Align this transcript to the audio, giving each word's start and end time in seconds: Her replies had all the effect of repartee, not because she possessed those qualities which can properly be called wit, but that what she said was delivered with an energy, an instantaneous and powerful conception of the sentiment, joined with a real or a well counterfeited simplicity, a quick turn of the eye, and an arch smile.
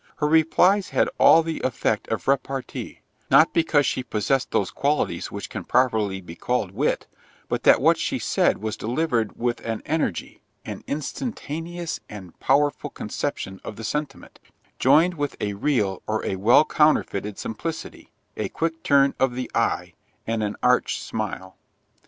Her 0.15 0.25
replies 0.27 0.89
had 0.89 1.11
all 1.19 1.43
the 1.43 1.59
effect 1.59 2.07
of 2.07 2.27
repartee, 2.27 3.01
not 3.29 3.53
because 3.53 3.85
she 3.85 4.01
possessed 4.01 4.49
those 4.49 4.71
qualities 4.71 5.29
which 5.31 5.47
can 5.47 5.63
properly 5.63 6.21
be 6.21 6.33
called 6.35 6.71
wit, 6.71 7.05
but 7.47 7.61
that 7.65 7.79
what 7.79 7.99
she 7.99 8.17
said 8.17 8.57
was 8.57 8.75
delivered 8.75 9.37
with 9.37 9.59
an 9.59 9.83
energy, 9.85 10.41
an 10.65 10.83
instantaneous 10.87 11.99
and 12.09 12.39
powerful 12.39 12.89
conception 12.89 13.61
of 13.63 13.75
the 13.75 13.83
sentiment, 13.83 14.39
joined 14.79 15.13
with 15.13 15.35
a 15.39 15.53
real 15.53 16.01
or 16.07 16.25
a 16.25 16.35
well 16.35 16.65
counterfeited 16.65 17.37
simplicity, 17.37 18.09
a 18.35 18.49
quick 18.49 18.81
turn 18.81 19.13
of 19.19 19.35
the 19.35 19.51
eye, 19.53 19.93
and 20.25 20.41
an 20.41 20.55
arch 20.63 20.99
smile. 20.99 21.57